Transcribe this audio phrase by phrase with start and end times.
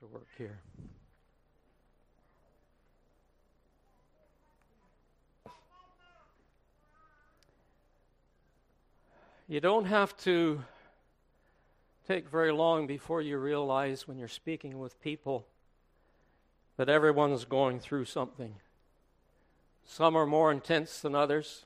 [0.00, 0.60] to work here.
[9.48, 10.62] You don't have to
[12.06, 15.46] take very long before you realize when you're speaking with people
[16.76, 18.54] that everyone's going through something.
[19.84, 21.64] Some are more intense than others.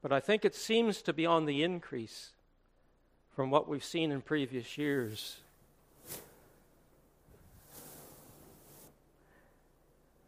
[0.00, 2.30] But I think it seems to be on the increase
[3.34, 5.40] from what we've seen in previous years.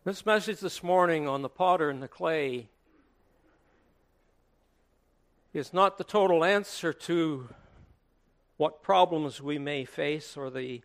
[0.09, 2.71] This message this morning on the potter and the clay
[5.53, 7.51] is not the total answer to
[8.57, 10.81] what problems we may face or the,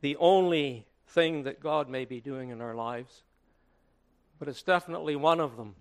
[0.00, 3.24] the only thing that God may be doing in our lives,
[4.38, 5.74] but it's definitely one of them.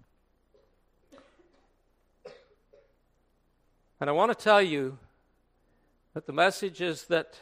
[4.01, 4.97] And I want to tell you
[6.13, 7.39] that the message is that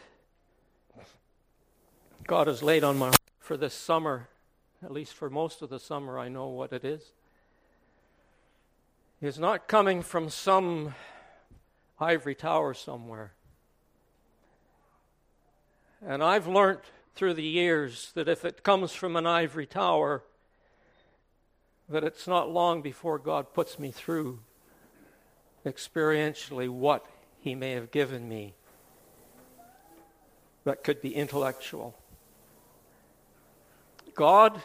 [2.27, 4.29] God has laid on my heart for this summer,
[4.83, 7.11] at least for most of the summer, I know what it is
[9.19, 10.93] is not coming from some
[11.99, 13.33] ivory tower somewhere.
[16.05, 16.81] And I've learned
[17.15, 20.23] through the years that if it comes from an ivory tower,
[21.89, 24.39] that it's not long before God puts me through
[25.65, 27.03] experientially what
[27.39, 28.53] He may have given me
[30.63, 31.97] that could be intellectual.
[34.17, 34.59] God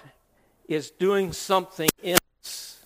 [0.66, 2.84] is doing something in us.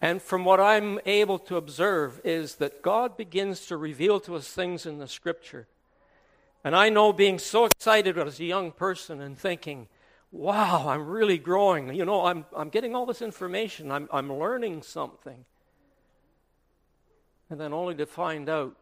[0.00, 4.48] and from what I'm able to observe, is that God begins to reveal to us
[4.48, 5.68] things in the scripture.
[6.64, 9.86] And I know being so excited as a young person and thinking,
[10.32, 11.94] wow, I'm really growing.
[11.94, 15.44] You know, I'm, I'm getting all this information, I'm, I'm learning something.
[17.50, 18.74] And then only to find out,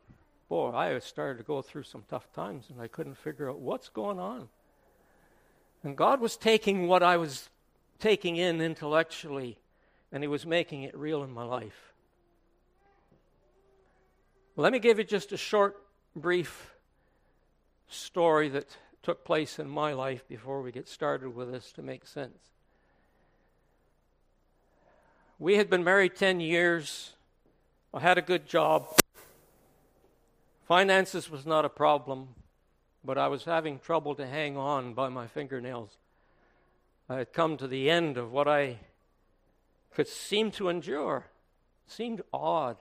[0.49, 3.89] boy, I started to go through some tough times and I couldn't figure out what's
[3.89, 4.49] going on.
[5.85, 7.51] And God was taking what I was
[8.01, 9.59] taking in intellectually
[10.11, 11.93] and He was making it real in my life.
[14.57, 15.77] Let me give you just a short,
[16.17, 16.75] brief
[17.89, 22.07] story that took place in my life before we get started with this to make
[22.07, 22.39] sense.
[25.39, 27.13] We had been married 10 years.
[27.93, 28.97] I had a good job.
[30.67, 32.29] Finances was not a problem,
[33.05, 35.99] but I was having trouble to hang on by my fingernails.
[37.09, 38.79] I had come to the end of what I
[39.95, 41.27] could seem to endure.
[41.87, 42.77] it seemed odd.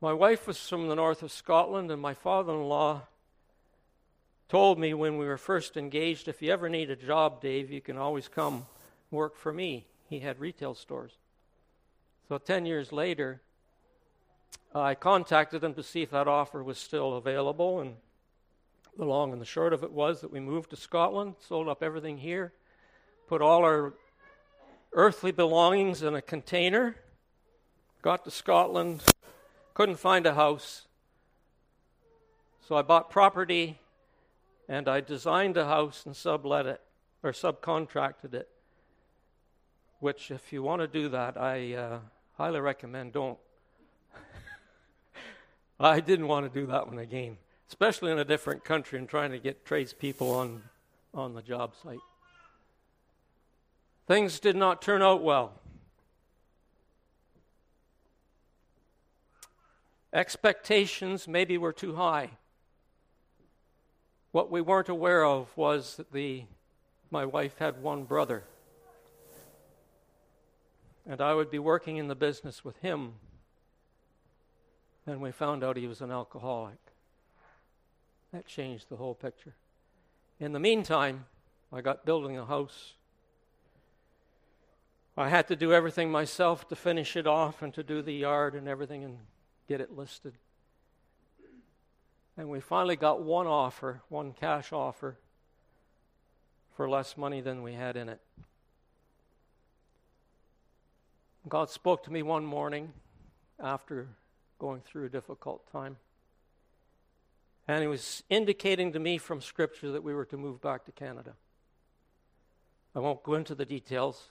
[0.00, 3.02] My wife was from the north of Scotland, and my father in law
[4.48, 7.80] told me when we were first engaged if you ever need a job, Dave, you
[7.80, 8.66] can always come
[9.10, 9.86] work for me.
[10.08, 11.12] He had retail stores.
[12.28, 13.40] So 10 years later,
[14.74, 17.96] I contacted him to see if that offer was still available, and
[18.98, 21.82] the long and the short of it was that we moved to Scotland, sold up
[21.84, 22.52] everything here,
[23.28, 23.94] put all our
[24.92, 26.96] earthly belongings in a container,
[28.02, 29.04] got to Scotland,
[29.72, 30.88] couldn't find a house.
[32.66, 33.78] So I bought property
[34.68, 36.80] and I designed a house and sublet it
[37.22, 38.48] or subcontracted it.
[40.00, 41.98] Which, if you want to do that, I uh,
[42.36, 43.38] highly recommend don't.
[45.80, 47.36] I didn't want to do that one again,
[47.68, 50.62] especially in a different country and trying to get tradespeople on
[51.14, 51.98] on the job site.
[54.06, 55.52] Things did not turn out well.
[60.12, 62.30] Expectations maybe were too high.
[64.32, 66.44] What we weren't aware of was that the,
[67.10, 68.44] my wife had one brother.
[71.06, 73.14] And I would be working in the business with him.
[75.06, 76.78] And we found out he was an alcoholic.
[78.32, 79.54] That changed the whole picture.
[80.38, 81.26] In the meantime,
[81.72, 82.94] I got building a house
[85.18, 88.54] I had to do everything myself to finish it off and to do the yard
[88.54, 89.18] and everything and
[89.66, 90.34] get it listed.
[92.36, 95.18] And we finally got one offer, one cash offer,
[96.76, 98.20] for less money than we had in it.
[101.48, 102.92] God spoke to me one morning
[103.58, 104.06] after
[104.60, 105.96] going through a difficult time.
[107.68, 110.92] And He was indicating to me from Scripture that we were to move back to
[110.92, 111.34] Canada.
[112.96, 114.28] I won't go into the details.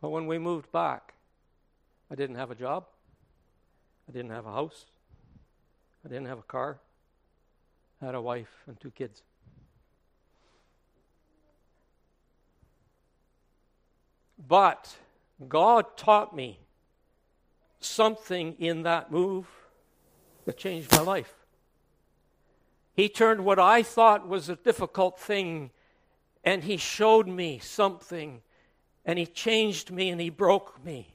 [0.00, 1.14] But when we moved back,
[2.10, 2.86] I didn't have a job.
[4.08, 4.86] I didn't have a house.
[6.04, 6.78] I didn't have a car.
[8.00, 9.22] I had a wife and two kids.
[14.48, 14.96] But
[15.48, 16.60] God taught me
[17.80, 19.46] something in that move
[20.44, 21.34] that changed my life.
[22.96, 25.70] He turned what I thought was a difficult thing
[26.42, 28.40] and He showed me something
[29.04, 31.14] and He changed me and He broke me.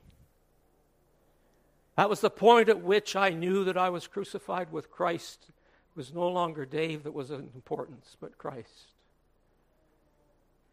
[1.97, 5.47] That was the point at which I knew that I was crucified with Christ.
[5.49, 8.91] It was no longer Dave that was of importance, but Christ.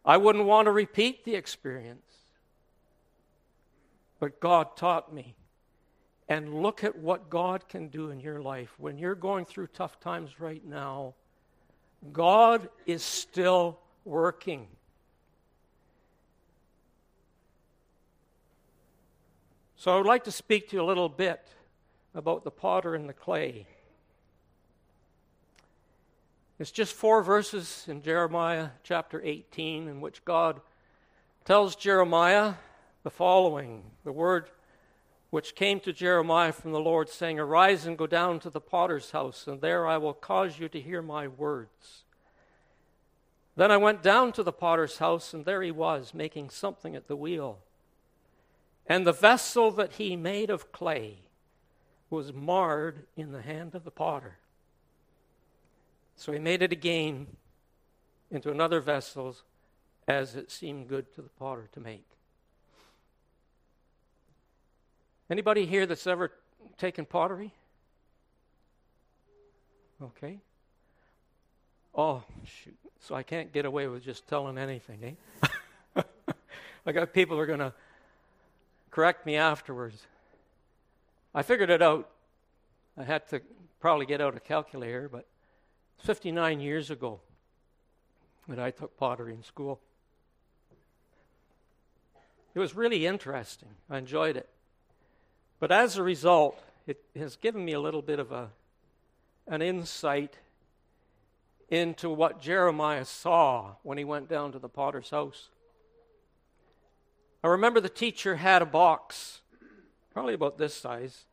[0.04, 2.02] I wouldn't want to repeat the experience.
[4.20, 5.36] But God taught me.
[6.28, 8.74] And look at what God can do in your life.
[8.78, 11.14] When you're going through tough times right now,
[12.12, 14.66] God is still working.
[19.76, 21.46] So I would like to speak to you a little bit
[22.14, 23.66] about the potter and the clay.
[26.58, 30.60] It's just four verses in Jeremiah chapter 18 in which God
[31.44, 32.54] tells Jeremiah
[33.04, 34.50] the following the word
[35.30, 39.10] which came to Jeremiah from the Lord, saying, Arise and go down to the potter's
[39.10, 42.04] house, and there I will cause you to hear my words.
[43.56, 47.08] Then I went down to the potter's house, and there he was, making something at
[47.08, 47.58] the wheel.
[48.86, 51.18] And the vessel that he made of clay
[52.08, 54.38] was marred in the hand of the potter.
[56.16, 57.26] So he made it again
[58.30, 59.36] into another vessel
[60.06, 62.17] as it seemed good to the potter to make.
[65.30, 66.32] Anybody here that's ever
[66.78, 67.52] taken pottery?
[70.02, 70.38] Okay.
[71.94, 72.76] Oh, shoot.
[73.00, 75.16] So I can't get away with just telling anything,
[75.96, 76.02] eh?
[76.86, 77.72] I got people who are going to
[78.90, 80.06] correct me afterwards.
[81.34, 82.08] I figured it out.
[82.96, 83.40] I had to
[83.80, 85.26] probably get out a calculator, but
[85.98, 87.20] 59 years ago
[88.48, 89.80] that I took pottery in school.
[92.54, 93.68] It was really interesting.
[93.90, 94.48] I enjoyed it.
[95.60, 98.50] But as a result, it has given me a little bit of a,
[99.46, 100.38] an insight
[101.68, 105.48] into what Jeremiah saw when he went down to the potter's house.
[107.42, 109.42] I remember the teacher had a box,
[110.12, 111.24] probably about this size,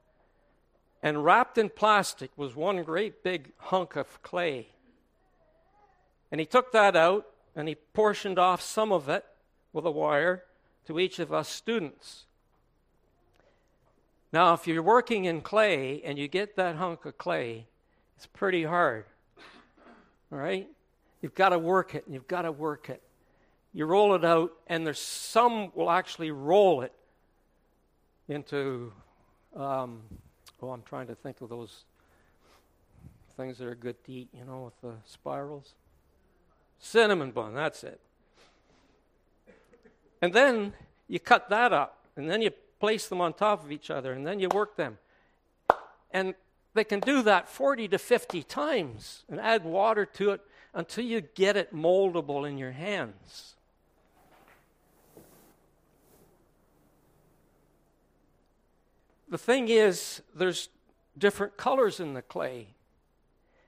[1.01, 4.69] and wrapped in plastic was one great big hunk of clay.
[6.31, 9.23] And he took that out and he portioned off some of it
[9.71, 10.43] with a wire
[10.87, 12.25] to each of us students.
[14.33, 17.67] Now, if you're working in clay and you get that hunk of clay,
[18.17, 19.05] it's pretty hard.
[20.31, 20.67] All right?
[21.21, 23.01] You've got to work it, and you've got to work it.
[23.73, 26.93] You roll it out, and there's some will actually roll it
[28.27, 28.91] into,
[29.55, 30.01] um,
[30.61, 31.83] oh, I'm trying to think of those
[33.37, 35.73] things that are good to eat, you know, with the spirals.
[36.79, 37.99] Cinnamon bun, that's it.
[40.21, 40.73] And then
[41.07, 42.51] you cut that up, and then you
[42.85, 44.99] place them on top of each other, and then you work them.
[46.11, 46.35] And
[46.75, 50.41] they can do that 40 to 50 times and add water to it
[50.71, 53.55] until you get it moldable in your hands.
[59.29, 60.69] The thing is, there's
[61.17, 62.67] different colors in the clay.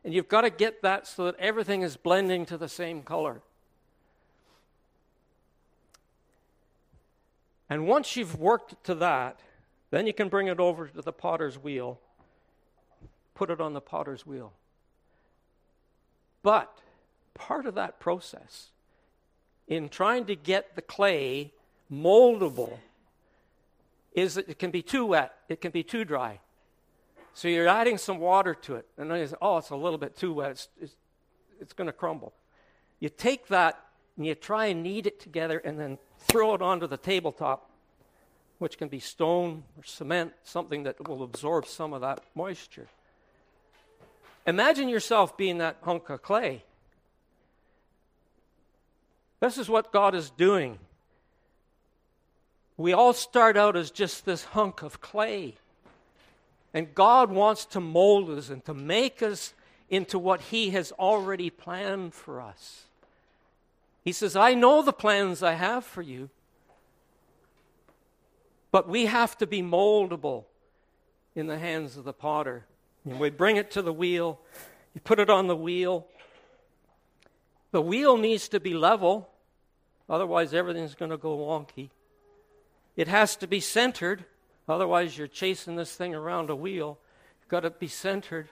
[0.03, 3.41] And you've got to get that so that everything is blending to the same color.
[7.69, 9.39] And once you've worked to that,
[9.91, 11.99] then you can bring it over to the potter's wheel,
[13.35, 14.53] put it on the potter's wheel.
[16.43, 16.80] But
[17.33, 18.69] part of that process
[19.68, 21.51] in trying to get the clay
[21.92, 22.77] moldable
[24.13, 26.39] is that it can be too wet, it can be too dry.
[27.33, 29.99] So you're adding some water to it, and then you say, oh, it's a little
[29.99, 30.95] bit too wet, it's, it's,
[31.61, 32.33] it's going to crumble.
[32.99, 33.80] You take that
[34.15, 37.69] and you try and knead it together and then throw it onto the tabletop,
[38.59, 42.88] which can be stone or cement, something that will absorb some of that moisture.
[44.45, 46.64] Imagine yourself being that hunk of clay.
[49.40, 50.80] This is what God is doing.
[52.78, 55.56] We all start out as just this hunk of clay.
[56.74, 59.54] And God wants to mold us and to make us
[59.90, 62.86] into what He has already planned for us.
[64.07, 66.30] He says, I know the plans I have for you.
[68.71, 70.45] But we have to be moldable
[71.35, 72.64] in the hands of the potter.
[73.04, 74.40] And we bring it to the wheel,
[74.95, 76.07] you put it on the wheel.
[77.71, 79.28] The wheel needs to be level,
[80.09, 81.90] otherwise, everything's going to go wonky.
[82.95, 84.23] It has to be centered,
[84.69, 86.97] otherwise, you're chasing this thing around a wheel.
[87.42, 88.47] You've got to be centered.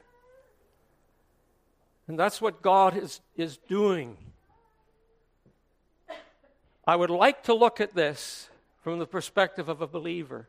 [2.09, 4.17] And that's what God is, is doing
[6.87, 8.49] I would like to look at this
[8.83, 10.47] from the perspective of a believer.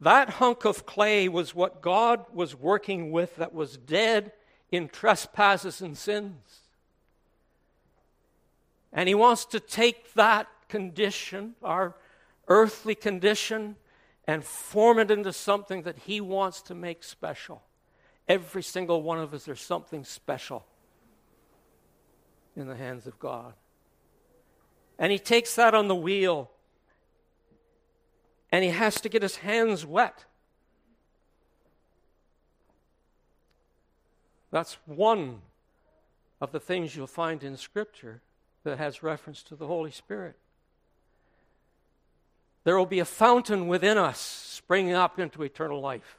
[0.00, 4.32] That hunk of clay was what God was working with that was dead
[4.70, 6.60] in trespasses and sins.
[8.92, 11.96] And He wants to take that condition, our
[12.48, 13.76] earthly condition,
[14.26, 17.62] and form it into something that He wants to make special.
[18.28, 20.64] Every single one of us, there's something special
[22.56, 23.54] in the hands of God.
[25.00, 26.50] And He takes that on the wheel,
[28.52, 30.26] and He has to get His hands wet.
[34.50, 35.40] That's one
[36.40, 38.20] of the things you'll find in Scripture
[38.64, 40.36] that has reference to the Holy Spirit.
[42.64, 46.18] There will be a fountain within us springing up into eternal life.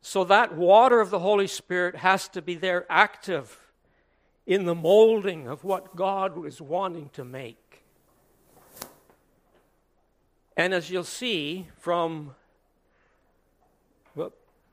[0.00, 3.69] So that water of the Holy Spirit has to be there active
[4.46, 7.84] in the molding of what God was wanting to make.
[10.56, 12.34] And as you'll see from,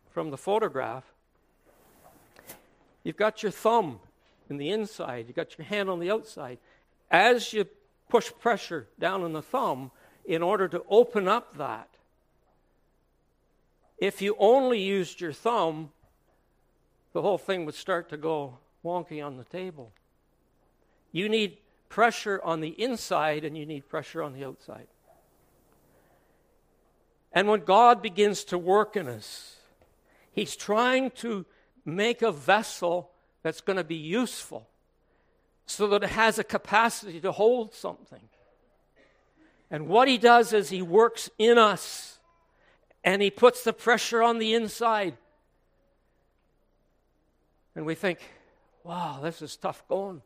[0.10, 1.04] from the photograph,
[3.04, 4.00] you've got your thumb
[4.50, 6.58] in the inside, you've got your hand on the outside.
[7.12, 7.66] As you
[8.10, 9.92] push pressure down on the thumb,
[10.26, 11.88] in order to open up that,
[13.98, 15.92] if you only used your thumb,
[17.14, 19.92] the whole thing would start to go wonky on the table.
[21.12, 21.58] You need
[21.90, 24.88] pressure on the inside and you need pressure on the outside.
[27.34, 29.56] And when God begins to work in us,
[30.32, 31.46] He's trying to
[31.84, 33.12] make a vessel
[33.44, 34.68] that's going to be useful
[35.66, 38.30] so that it has a capacity to hold something.
[39.70, 42.18] And what He does is He works in us
[43.08, 45.16] and he puts the pressure on the inside.
[47.74, 48.20] And we think,
[48.88, 50.22] wow, this is tough going.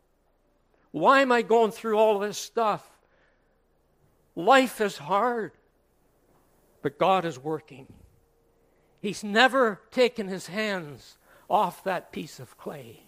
[0.91, 2.87] Why am I going through all this stuff?
[4.35, 5.51] Life is hard,
[6.81, 7.87] but God is working.
[9.01, 11.17] He's never taken his hands
[11.49, 13.01] off that piece of clay.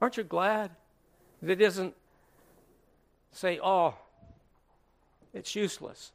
[0.00, 0.70] Aren't you glad
[1.42, 1.94] that it doesn't
[3.32, 3.94] say, oh,
[5.34, 6.12] it's useless?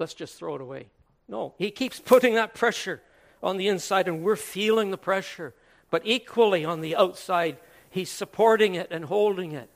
[0.00, 0.86] let's just throw it away.
[1.28, 3.02] No, he keeps putting that pressure
[3.42, 5.54] on the inside, and we're feeling the pressure.
[5.90, 7.56] But equally on the outside,
[7.90, 9.70] he's supporting it and holding it.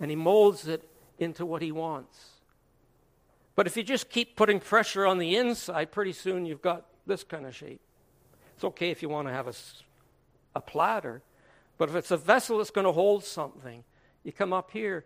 [0.00, 2.30] And he molds it into what he wants.
[3.54, 7.22] But if you just keep putting pressure on the inside, pretty soon you've got this
[7.22, 7.80] kind of shape.
[8.54, 9.54] It's okay if you want to have a,
[10.56, 11.22] a platter,
[11.78, 13.84] but if it's a vessel that's going to hold something,
[14.22, 15.04] you come up here,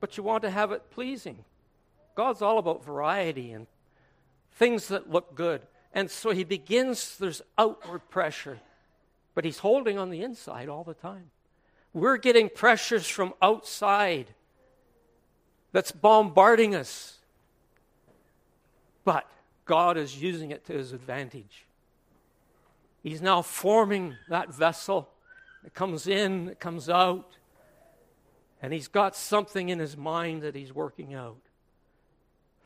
[0.00, 1.44] but you want to have it pleasing.
[2.14, 3.66] God's all about variety and
[4.52, 5.62] things that look good.
[5.92, 8.60] And so he begins, there's outward pressure,
[9.34, 11.30] but he's holding on the inside all the time.
[11.92, 14.34] We're getting pressures from outside
[15.72, 17.18] that's bombarding us.
[19.04, 19.28] But
[19.64, 21.66] God is using it to his advantage.
[23.02, 25.08] He's now forming that vessel.
[25.64, 27.36] It comes in, it comes out,
[28.62, 31.40] and he's got something in his mind that he's working out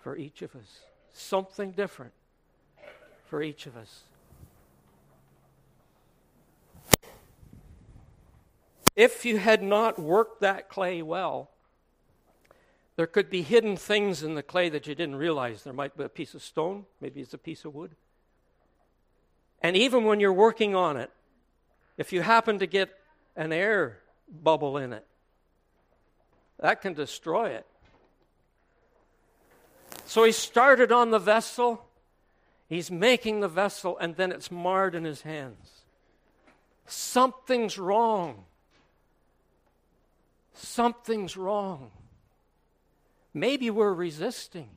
[0.01, 0.81] for each of us.
[1.13, 2.13] Something different
[3.35, 4.05] for each of us.
[8.95, 11.51] If you had not worked that clay well,
[12.95, 15.65] there could be hidden things in the clay that you didn't realize.
[15.65, 17.97] There might be a piece of stone, maybe it's a piece of wood.
[19.61, 21.11] And even when you're working on it,
[21.99, 22.97] if you happen to get
[23.35, 23.99] an air
[24.31, 25.05] bubble in it,
[26.61, 27.67] that can destroy it.
[30.07, 31.85] So he started on the vessel.
[32.69, 35.85] He's making the vessel, and then it's marred in his hands.
[36.87, 38.45] Something's wrong.
[40.55, 41.91] Something's wrong.
[43.33, 44.71] Maybe we're resisting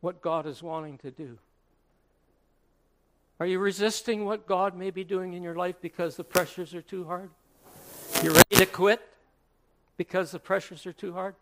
[0.00, 1.38] what God is wanting to do.
[3.40, 6.82] Are you resisting what God may be doing in your life because the pressures are
[6.82, 7.30] too hard?
[8.22, 9.00] You're ready to quit
[9.96, 11.34] because the pressures are too hard?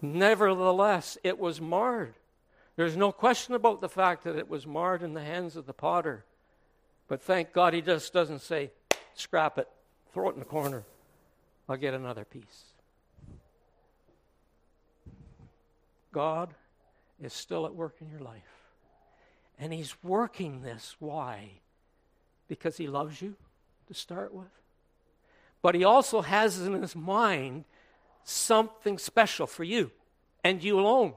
[0.00, 2.14] Nevertheless, it was marred.
[2.78, 5.72] There's no question about the fact that it was marred in the hands of the
[5.72, 6.24] potter.
[7.08, 8.70] But thank God he just doesn't say,
[9.14, 9.68] scrap it,
[10.12, 10.84] throw it in the corner,
[11.68, 12.66] I'll get another piece.
[16.12, 16.54] God
[17.20, 18.42] is still at work in your life.
[19.58, 20.94] And he's working this.
[21.00, 21.50] Why?
[22.46, 23.34] Because he loves you
[23.88, 24.46] to start with.
[25.62, 27.64] But he also has in his mind
[28.22, 29.90] something special for you
[30.44, 31.14] and you alone.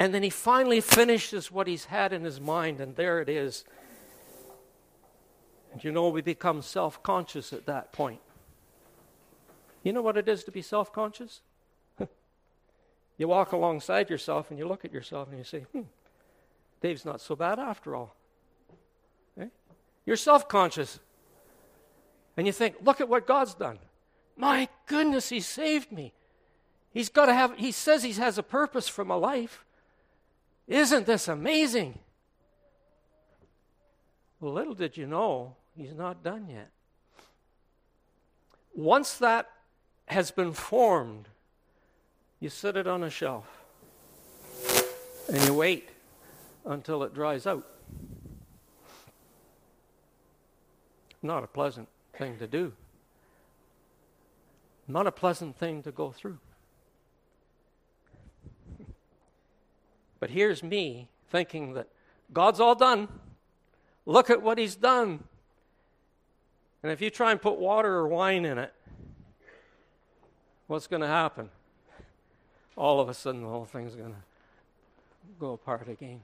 [0.00, 3.64] And then he finally finishes what he's had in his mind, and there it is.
[5.72, 8.20] And you know, we become self conscious at that point.
[9.82, 11.42] You know what it is to be self conscious?
[13.18, 15.82] you walk alongside yourself and you look at yourself and you say, hmm,
[16.80, 18.16] Dave's not so bad after all.
[19.38, 19.48] Eh?
[20.06, 20.98] You're self conscious.
[22.38, 23.78] And you think, look at what God's done.
[24.34, 26.14] My goodness, He saved me.
[26.90, 29.62] He's got to have, He says He has a purpose for my life.
[30.70, 31.98] Isn't this amazing?
[34.38, 36.70] Well, little did you know, He's not done yet.
[38.74, 39.50] Once that
[40.06, 41.26] has been formed,
[42.38, 43.46] you set it on a shelf
[45.28, 45.88] and you wait
[46.64, 47.66] until it dries out.
[51.20, 52.72] Not a pleasant thing to do.
[54.86, 56.38] Not a pleasant thing to go through.
[60.20, 61.88] But here's me thinking that
[62.32, 63.08] God's all done.
[64.06, 65.24] Look at what He's done.
[66.82, 68.72] And if you try and put water or wine in it,
[70.66, 71.50] what's going to happen?
[72.76, 74.22] All of a sudden, the whole thing's going to
[75.38, 76.20] go apart again.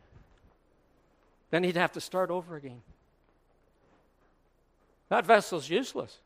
[1.51, 2.83] Then he'd have to start over again.
[5.09, 6.19] That vessel's useless.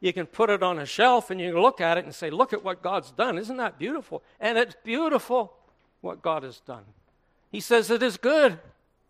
[0.00, 2.30] You can put it on a shelf and you can look at it and say,
[2.30, 3.38] Look at what God's done.
[3.38, 4.22] Isn't that beautiful?
[4.40, 5.54] And it's beautiful
[6.00, 6.84] what God has done.
[7.50, 8.58] He says it is good.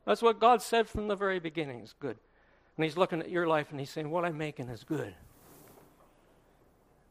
[0.05, 1.81] That's what God said from the very beginning.
[1.81, 2.17] It's good.
[2.77, 5.15] And He's looking at your life and He's saying, What I'm making is good.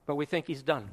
[0.05, 0.89] But we think He's done.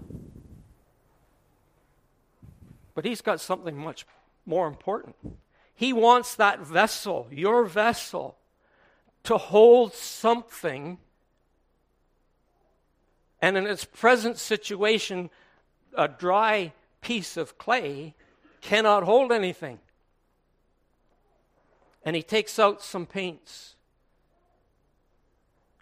[2.95, 4.07] But He's got something much
[4.47, 5.17] more important.
[5.75, 8.37] He wants that vessel, your vessel,
[9.25, 10.99] to hold something.
[13.41, 15.31] And in its present situation,
[15.97, 18.15] a dry piece of clay
[18.63, 19.79] cannot hold anything.
[22.05, 23.75] And he takes out some paints.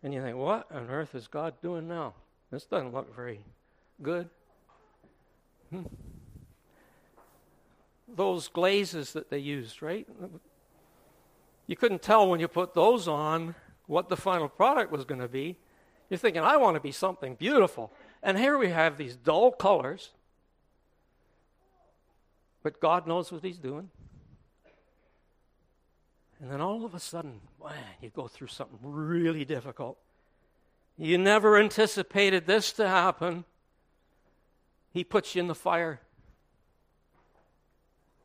[0.02, 2.14] And you think, what on earth is God doing now?
[2.50, 3.40] This doesn't look very
[4.02, 4.28] good.
[5.70, 5.84] Hmm
[8.16, 10.06] those glazes that they used, right?
[11.66, 13.54] You couldn't tell when you put those on
[13.86, 15.56] what the final product was going to be.
[16.08, 17.92] You're thinking, I want to be something beautiful.
[18.22, 20.10] And here we have these dull colors.
[22.62, 23.90] But God knows what He's doing.
[26.40, 29.98] And then all of a sudden, man, you go through something really difficult.
[30.96, 33.44] You never anticipated this to happen.
[34.92, 36.00] He puts you in the fire.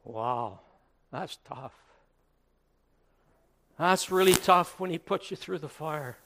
[0.03, 0.59] Wow,
[1.11, 1.73] that's tough.
[3.77, 6.17] That's really tough when he puts you through the fire,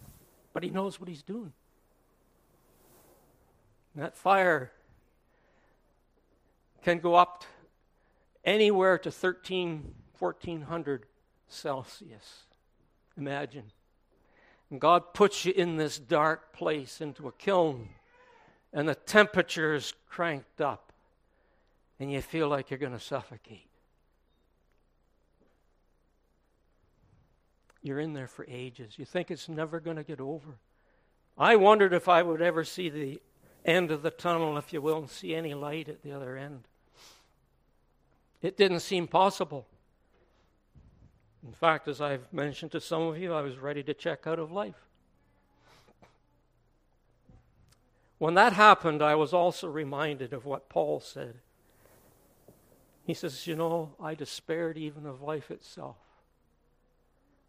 [0.54, 1.54] but he knows what he's doing.
[3.95, 4.72] that fire
[6.84, 7.43] can go up
[8.43, 11.06] anywhere to 13, 1400
[11.47, 12.43] Celsius.
[13.17, 13.71] Imagine.
[14.69, 17.89] And God puts you in this dark place into a kiln,
[18.71, 20.93] and the temperature is cranked up,
[21.99, 23.67] and you feel like you're going to suffocate.
[27.82, 28.99] You're in there for ages.
[28.99, 30.60] You think it's never going to get over.
[31.38, 33.21] I wondered if I would ever see the
[33.65, 36.67] end of the tunnel, if you will, and see any light at the other end.
[38.41, 39.67] It didn't seem possible.
[41.45, 44.39] In fact, as I've mentioned to some of you, I was ready to check out
[44.39, 44.88] of life.
[48.17, 51.36] When that happened, I was also reminded of what Paul said.
[53.06, 55.95] He says, You know, I despaired even of life itself.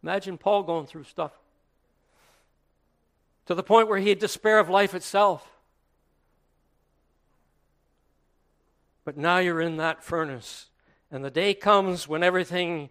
[0.01, 1.33] Imagine Paul going through stuff
[3.45, 5.47] to the point where he had despair of life itself.
[9.03, 10.70] But now you're in that furnace,
[11.11, 12.89] and the day comes when everything,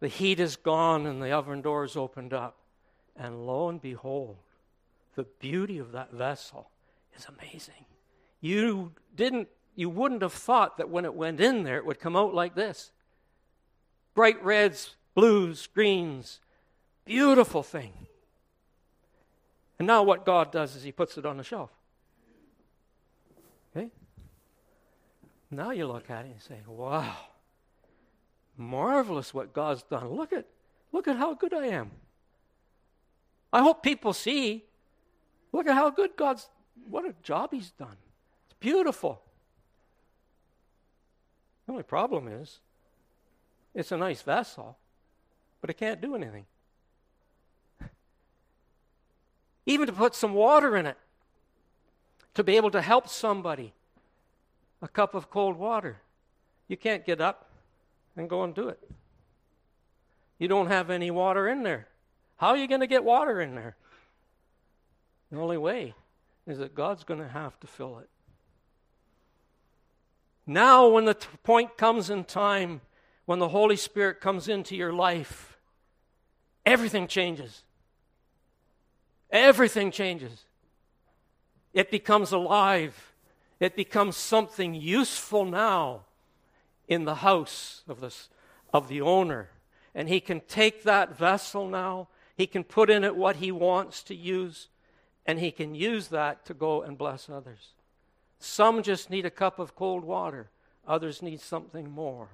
[0.00, 2.56] the heat is gone and the oven door is opened up.
[3.16, 4.36] And lo and behold,
[5.16, 6.70] the beauty of that vessel
[7.16, 7.84] is amazing.
[8.40, 12.16] You didn't you wouldn't have thought that when it went in there it would come
[12.16, 12.92] out like this.
[14.14, 16.40] Bright reds, blues, greens.
[17.04, 17.92] Beautiful thing.
[19.78, 21.70] And now what God does is He puts it on the shelf.
[23.76, 23.90] Okay?
[25.50, 27.16] Now you look at it and say, wow,
[28.58, 30.08] marvelous what God's done.
[30.08, 30.46] Look at,
[30.92, 31.90] look at how good I am.
[33.52, 34.64] I hope people see.
[35.52, 36.48] Look at how good God's,
[36.88, 37.96] what a job He's done.
[38.46, 39.22] It's beautiful.
[41.66, 42.60] The only problem is,
[43.74, 44.76] it's a nice vessel
[45.60, 46.46] but it can't do anything.
[49.66, 50.96] Even to put some water in it,
[52.34, 53.72] to be able to help somebody,
[54.80, 55.98] a cup of cold water.
[56.68, 57.47] You can't get up
[58.18, 58.80] and go and do it.
[60.38, 61.88] You don't have any water in there.
[62.36, 63.76] How are you going to get water in there?
[65.30, 65.94] The only way
[66.46, 68.08] is that God's going to have to fill it.
[70.46, 72.80] Now, when the t- point comes in time
[73.26, 75.58] when the Holy Spirit comes into your life,
[76.64, 77.62] everything changes.
[79.30, 80.44] Everything changes.
[81.74, 83.12] It becomes alive.
[83.60, 86.04] It becomes something useful now
[86.88, 88.28] in the house of, this,
[88.72, 89.50] of the owner.
[89.94, 94.02] And he can take that vessel now, he can put in it what he wants
[94.04, 94.68] to use,
[95.26, 97.74] and he can use that to go and bless others.
[98.38, 100.48] Some just need a cup of cold water,
[100.86, 102.28] others need something more.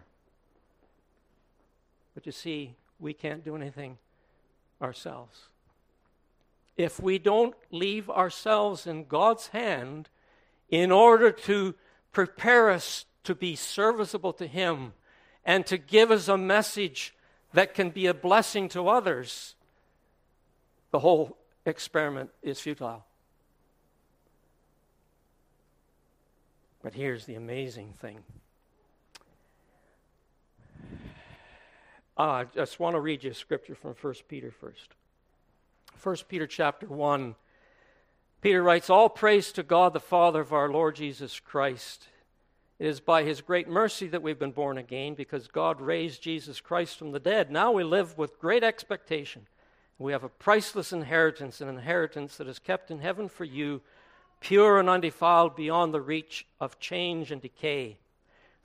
[2.14, 3.98] But you see, we can't do anything
[4.80, 5.48] ourselves.
[6.76, 10.08] If we don't leave ourselves in God's hand
[10.68, 11.74] in order to
[12.12, 14.92] prepare us to be serviceable to Him
[15.44, 17.14] and to give us a message
[17.52, 19.54] that can be a blessing to others,
[20.90, 23.04] the whole experiment is futile.
[26.82, 28.18] But here's the amazing thing.
[32.16, 34.94] Uh, I just want to read you a scripture from 1 Peter first.
[36.02, 37.34] 1 Peter chapter 1.
[38.40, 42.08] Peter writes, All praise to God the Father of our Lord Jesus Christ.
[42.78, 46.60] It is by his great mercy that we've been born again, because God raised Jesus
[46.60, 47.50] Christ from the dead.
[47.50, 49.46] Now we live with great expectation.
[49.98, 53.80] We have a priceless inheritance, an inheritance that is kept in heaven for you
[54.40, 57.96] pure and undefiled beyond the reach of change and decay.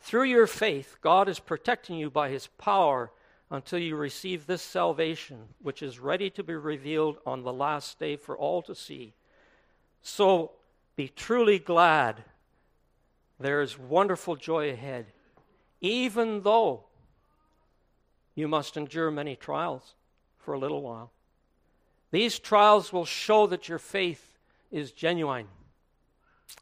[0.02, 3.12] Through your faith, God is protecting you by his power
[3.52, 8.16] until you receive this salvation, which is ready to be revealed on the last day
[8.16, 9.14] for all to see.
[10.02, 10.52] So
[10.96, 12.24] be truly glad.
[13.40, 15.08] There is wonderful joy ahead,
[15.80, 16.84] even though
[18.36, 19.96] you must endure many trials
[20.38, 21.12] for a little while.
[22.12, 24.38] These trials will show that your faith
[24.72, 25.48] is genuine.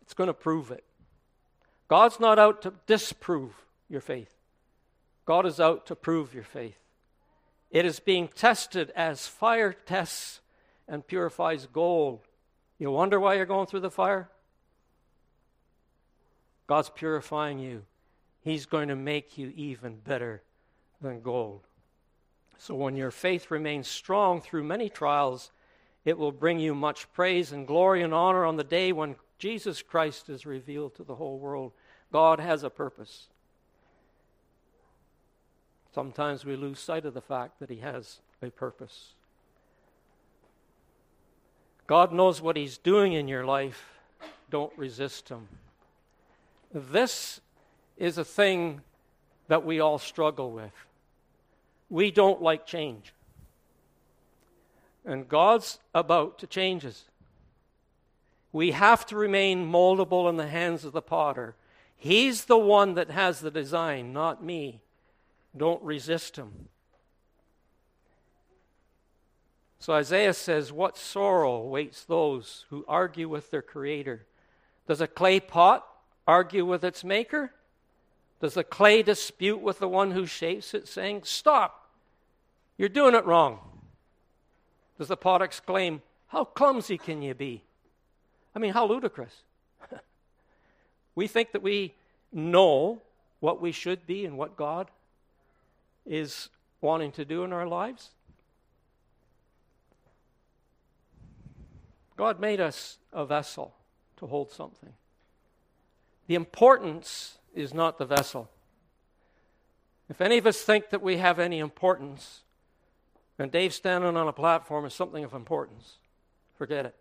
[0.02, 0.84] It's going to prove it.
[1.88, 3.54] God's not out to disprove
[3.90, 4.32] your faith,
[5.26, 6.78] God is out to prove your faith.
[7.70, 10.40] It is being tested as fire tests
[10.88, 12.22] and purifies gold.
[12.80, 14.30] You wonder why you're going through the fire?
[16.68, 17.84] God's purifying you.
[18.42, 20.44] He's going to make you even better
[21.02, 21.62] than gold.
[22.58, 25.52] So when your faith remains strong through many trials,
[26.06, 29.82] it will bring you much praise and glory and honor on the day when Jesus
[29.82, 31.72] Christ is revealed to the whole world.
[32.12, 33.28] God has a purpose.
[35.94, 39.14] Sometimes we lose sight of the fact that He has a purpose.
[41.86, 44.00] God knows what He's doing in your life.
[44.50, 45.48] Don't resist Him.
[46.74, 47.40] This
[47.98, 48.82] is a thing
[49.48, 50.74] that we all struggle with.
[51.90, 53.14] We don't like change.
[55.06, 57.06] And God's about to change us.
[58.52, 61.56] We have to remain moldable in the hands of the potter.
[61.96, 64.82] He's the one that has the design, not me.
[65.56, 66.68] Don't resist him.
[69.80, 74.26] So Isaiah says, What sorrow awaits those who argue with their creator?
[74.88, 75.86] Does a clay pot
[76.28, 77.52] argue with its maker?
[78.40, 81.90] Does the clay dispute with the one who shapes it, saying, Stop,
[82.78, 83.60] you're doing it wrong?
[84.98, 87.64] Does the pot exclaim, How clumsy can you be?
[88.56, 89.44] I mean, how ludicrous.
[91.16, 91.94] we think that we
[92.32, 93.02] know
[93.40, 94.90] what we should be and what God
[96.06, 96.50] is
[96.82, 98.10] wanting to do in our lives.
[102.16, 103.76] God made us a vessel
[104.18, 104.94] to hold something.
[106.28, 108.50] The importance is not the vessel.
[110.10, 112.42] If any of us think that we have any importance,
[113.40, 115.98] and Dave standing on a platform is something of importance,
[116.56, 116.96] forget it.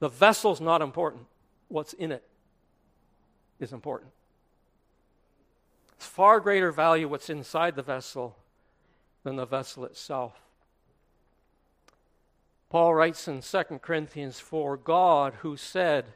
[0.00, 1.26] The vessel's not important.
[1.68, 2.24] What's in it
[3.58, 4.10] is important.
[5.96, 8.36] It's far greater value what's inside the vessel
[9.22, 10.40] than the vessel itself.
[12.68, 16.06] Paul writes in 2 Corinthians 4 God, who said,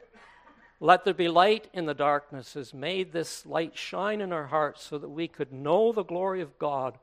[0.79, 4.83] Let there be light in the darkness, has made this light shine in our hearts
[4.83, 6.97] so that we could know the glory of God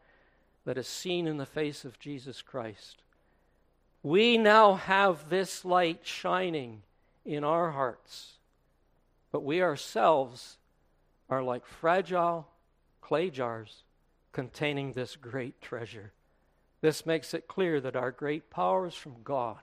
[0.65, 3.03] that is seen in the face of Jesus Christ.
[4.03, 6.83] We now have this light shining
[7.25, 8.35] in our hearts,
[9.31, 10.57] but we ourselves
[11.29, 12.47] are like fragile
[13.01, 13.83] clay jars
[14.33, 16.13] containing this great treasure.
[16.81, 19.59] This makes it clear that our great power is from God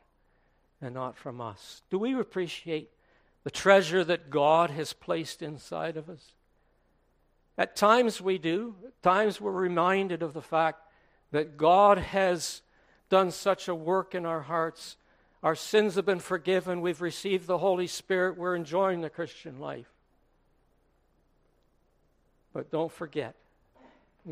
[0.82, 1.82] and not from us.
[1.90, 2.90] Do we appreciate
[3.44, 6.34] the treasure that God has placed inside of us?
[7.58, 8.76] At times we do.
[8.86, 10.82] At times we're reminded of the fact
[11.32, 12.62] that God has
[13.10, 14.98] done such a work in our hearts.
[15.44, 16.82] Our sins have been forgiven.
[16.82, 18.38] We've received the Holy Spirit.
[18.38, 19.90] We're enjoying the Christian life.
[22.54, 23.36] But don't forget,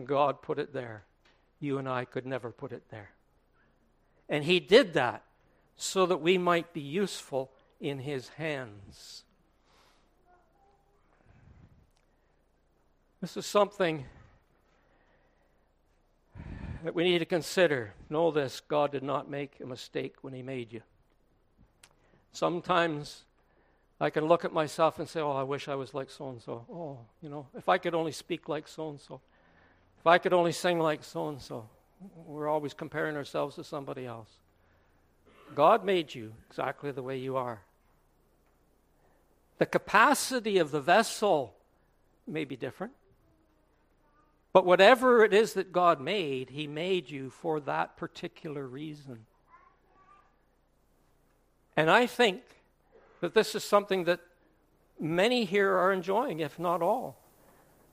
[0.06, 1.04] God put it there.
[1.60, 3.12] You and I could never put it there.
[4.30, 5.24] And He did that
[5.76, 9.24] so that we might be useful in His hands.
[13.20, 14.06] This is something
[16.84, 17.94] that we need to consider.
[18.10, 20.82] Know this God did not make a mistake when He made you.
[22.32, 23.24] Sometimes
[24.00, 26.42] I can look at myself and say, Oh, I wish I was like so and
[26.42, 26.66] so.
[26.72, 29.22] Oh, you know, if I could only speak like so and so.
[30.00, 31.68] If I could only sing like so and so.
[32.26, 34.30] We're always comparing ourselves to somebody else.
[35.54, 37.62] God made you exactly the way you are.
[39.62, 41.54] The capacity of the vessel
[42.26, 42.94] may be different.
[44.54, 49.28] But whatever it is that God made, He made you for that particular reason.
[51.78, 52.42] And I think
[53.20, 54.22] that this is something that
[55.00, 57.22] many here are enjoying, if not all.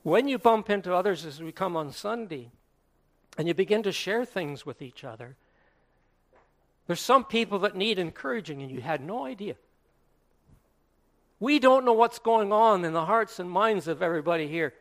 [0.01, 2.49] When you bump into others as we come on Sunday
[3.37, 5.35] and you begin to share things with each other,
[6.87, 9.53] there's some people that need encouraging and you had no idea.
[11.39, 14.73] We don't know what's going on in the hearts and minds of everybody here.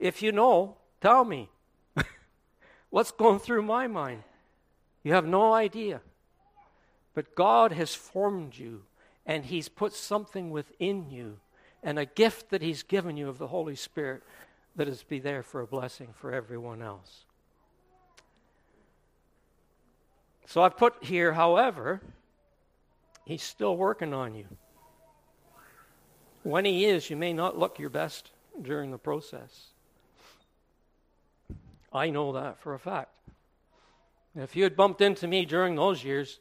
[0.00, 1.48] If you know, tell me.
[2.90, 4.24] What's going through my mind?
[5.04, 6.00] You have no idea.
[7.14, 8.82] But God has formed you,
[9.24, 11.38] and He's put something within you,
[11.84, 14.22] and a gift that He's given you of the Holy Spirit
[14.74, 17.24] that is be there for a blessing for everyone else.
[20.46, 22.00] So I've put here, however,
[23.24, 24.46] He's still working on you.
[26.42, 29.68] When He is, you may not look your best during the process.
[31.92, 33.10] I know that for a fact.
[34.34, 36.40] If you had bumped into me during those years,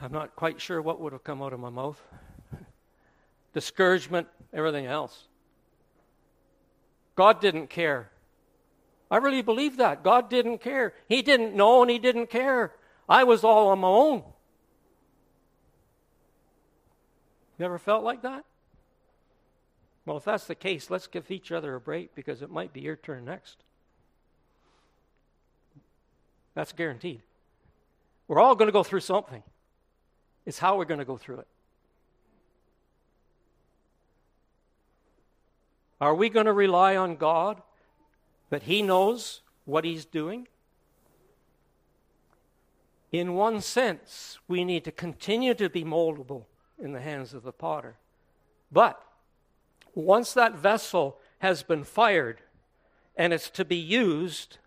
[0.00, 2.00] I'm not quite sure what would have come out of my mouth.
[3.54, 5.28] Discouragement, everything else.
[7.14, 8.10] God didn't care.
[9.10, 10.02] I really believe that.
[10.02, 10.92] God didn't care.
[11.08, 12.74] He didn't know and He didn't care.
[13.08, 14.24] I was all on my own.
[17.58, 18.44] You ever felt like that?
[20.06, 22.80] Well, if that's the case, let's give each other a break because it might be
[22.80, 23.58] your turn next.
[26.54, 27.22] That's guaranteed.
[28.28, 29.42] We're all going to go through something.
[30.46, 31.48] It's how we're going to go through it.
[36.00, 37.60] Are we going to rely on God
[38.50, 40.46] that He knows what He's doing?
[43.10, 46.44] In one sense, we need to continue to be moldable
[46.78, 47.96] in the hands of the potter.
[48.70, 49.02] But
[49.96, 52.40] once that vessel has been fired
[53.16, 54.58] and it's to be used,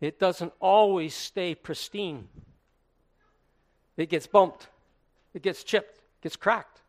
[0.00, 2.28] it doesn't always stay pristine.
[3.96, 4.68] It gets bumped,
[5.34, 6.80] it gets chipped, gets cracked.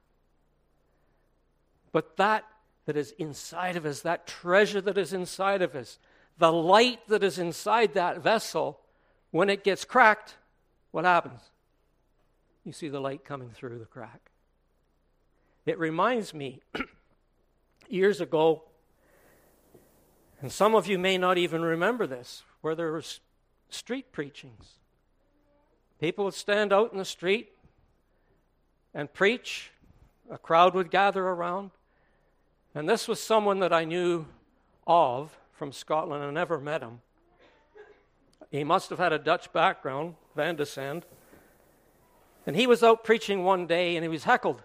[1.91, 2.45] But that
[2.85, 5.99] that is inside of us, that treasure that is inside of us,
[6.39, 8.79] the light that is inside that vessel,
[9.29, 10.35] when it gets cracked,
[10.91, 11.39] what happens?
[12.65, 14.30] You see the light coming through the crack.
[15.65, 16.61] It reminds me,
[17.89, 18.63] years ago,
[20.41, 23.03] and some of you may not even remember this, where there were
[23.69, 24.79] street preachings.
[25.99, 27.49] People would stand out in the street
[28.93, 29.69] and preach.
[30.31, 31.71] A crowd would gather around.
[32.73, 34.25] And this was someone that I knew
[34.87, 36.23] of from Scotland.
[36.23, 37.01] I never met him.
[38.49, 41.05] He must have had a Dutch background, Van de Sand.
[42.47, 44.63] And he was out preaching one day and he was heckled.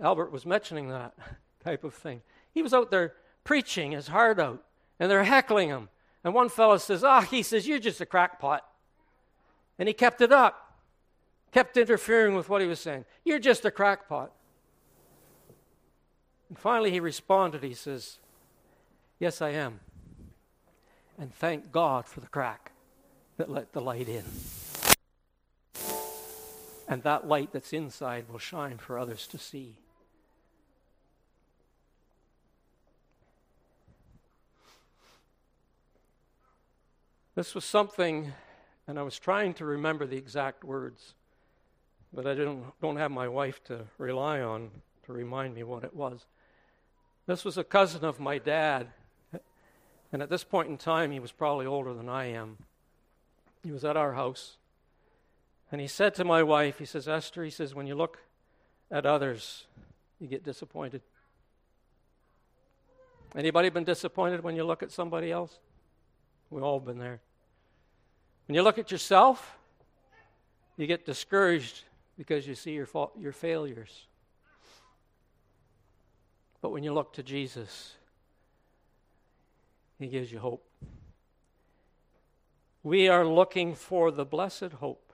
[0.00, 1.14] Albert was mentioning that
[1.64, 2.22] type of thing.
[2.52, 4.64] He was out there preaching his heart out,
[5.00, 5.88] and they're heckling him.
[6.24, 8.64] And one fellow says, Ah, he says, You're just a crackpot.
[9.78, 10.78] And he kept it up,
[11.52, 13.04] kept interfering with what he was saying.
[13.24, 14.32] You're just a crackpot.
[16.48, 18.18] And finally he responded, he says,
[19.18, 19.80] Yes, I am.
[21.18, 22.72] And thank God for the crack
[23.36, 24.24] that let the light in.
[26.88, 29.76] And that light that's inside will shine for others to see.
[37.38, 38.32] This was something,
[38.88, 41.14] and I was trying to remember the exact words,
[42.12, 44.72] but I don't, don't have my wife to rely on
[45.06, 46.26] to remind me what it was.
[47.26, 48.88] This was a cousin of my dad,
[50.10, 52.56] and at this point in time, he was probably older than I am.
[53.62, 54.56] He was at our house,
[55.70, 58.18] and he said to my wife, he says, Esther, he says, when you look
[58.90, 59.68] at others,
[60.18, 61.02] you get disappointed.
[63.36, 65.60] Anybody been disappointed when you look at somebody else?
[66.50, 67.20] We've all been there.
[68.48, 69.58] When you look at yourself,
[70.78, 71.84] you get discouraged
[72.16, 74.06] because you see your, fa- your failures.
[76.62, 77.94] But when you look to Jesus,
[79.98, 80.64] He gives you hope.
[82.82, 85.12] We are looking for the blessed hope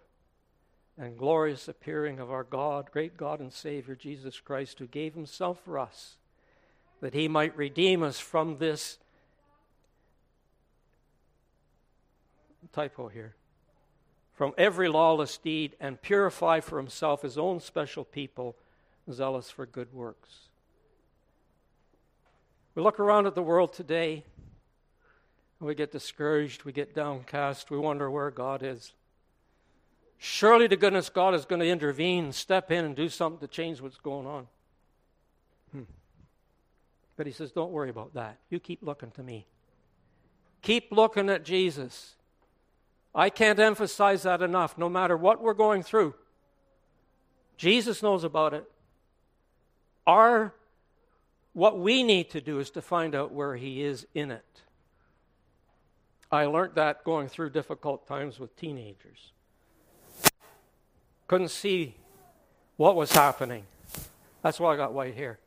[0.97, 5.59] and glorious appearing of our God, great God and Savior, Jesus Christ, who gave himself
[5.65, 6.19] for us,
[7.01, 8.99] that he might redeem us from this
[12.73, 13.35] typo here
[14.35, 18.57] from every lawless deed and purify for himself his own special people,
[19.11, 20.49] zealous for good works.
[22.75, 24.25] We look around at the world today,
[25.61, 28.93] and we get discouraged, we get downcast, we wonder where God is.
[30.19, 33.81] Surely to goodness, God is going to intervene, step in, and do something to change
[33.81, 34.47] what's going on.
[35.71, 35.83] Hmm.
[37.17, 38.39] But he says, Don't worry about that.
[38.51, 39.47] You keep looking to me.
[40.63, 42.15] Keep looking at Jesus.
[43.15, 44.77] I can't emphasize that enough.
[44.77, 46.15] No matter what we're going through,
[47.57, 48.71] Jesus knows about it.
[50.07, 50.55] Our
[51.53, 54.45] what we need to do is to find out where he is in it.
[56.31, 59.31] I learned that going through difficult times with teenagers.
[61.29, 61.95] Couldn't see
[62.77, 63.65] what was happening.
[64.43, 65.39] That's why I got white hair.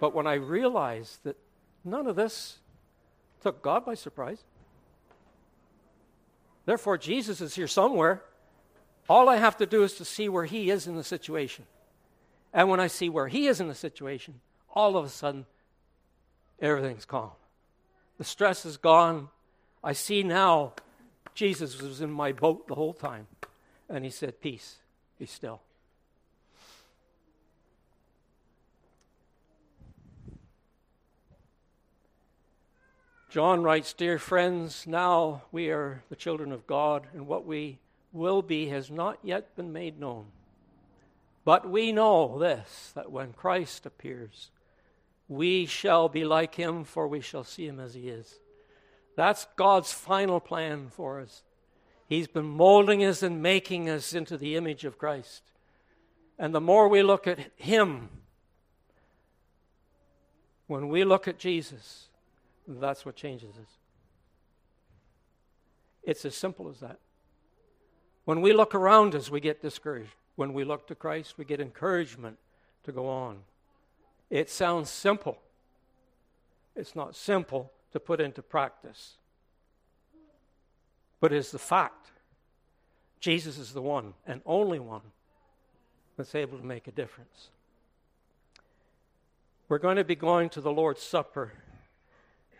[0.00, 1.36] But when I realized that
[1.84, 2.58] none of this
[3.40, 4.42] took God by surprise,
[6.64, 8.22] Therefore, Jesus is here somewhere.
[9.08, 11.64] All I have to do is to see where he is in the situation.
[12.52, 14.40] And when I see where he is in the situation,
[14.74, 15.46] all of a sudden,
[16.60, 17.32] everything's calm.
[18.18, 19.28] The stress is gone.
[19.82, 20.74] I see now
[21.34, 23.26] Jesus was in my boat the whole time.
[23.88, 24.76] And he said, Peace,
[25.18, 25.60] be still.
[33.32, 37.78] John writes, Dear friends, now we are the children of God, and what we
[38.12, 40.26] will be has not yet been made known.
[41.42, 44.50] But we know this, that when Christ appears,
[45.28, 48.34] we shall be like him, for we shall see him as he is.
[49.16, 51.42] That's God's final plan for us.
[52.06, 55.40] He's been molding us and making us into the image of Christ.
[56.38, 58.10] And the more we look at him,
[60.66, 62.08] when we look at Jesus,
[62.66, 63.78] that's what changes us.
[66.02, 66.98] It's as simple as that.
[68.24, 70.14] When we look around us, we get discouraged.
[70.36, 72.38] When we look to Christ, we get encouragement
[72.84, 73.38] to go on.
[74.30, 75.38] It sounds simple.
[76.74, 79.16] It's not simple to put into practice,
[81.20, 82.10] but it's the fact.
[83.20, 85.02] Jesus is the one and only one
[86.16, 87.50] that's able to make a difference.
[89.68, 91.52] We're going to be going to the Lord's Supper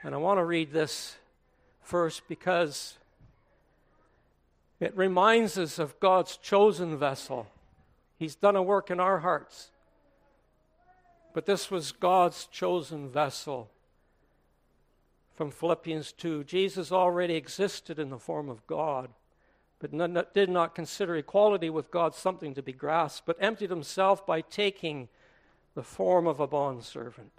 [0.02, 1.16] and I want to read this
[1.80, 2.98] first because
[4.80, 7.46] it reminds us of God's chosen vessel.
[8.18, 9.70] He's done a work in our hearts.
[11.34, 13.70] But this was God's chosen vessel.
[15.34, 19.08] From Philippians 2 Jesus already existed in the form of God,
[19.78, 19.92] but
[20.34, 25.08] did not consider equality with God something to be grasped, but emptied himself by taking
[25.74, 27.32] the form of a bondservant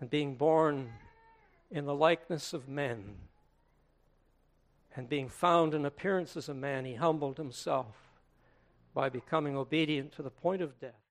[0.00, 0.90] and being born
[1.70, 3.16] in the likeness of men.
[4.94, 7.96] And being found in appearance as a man, he humbled himself
[8.92, 11.09] by becoming obedient to the point of death.